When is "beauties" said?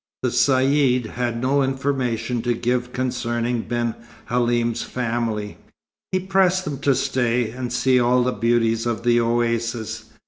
8.31-8.87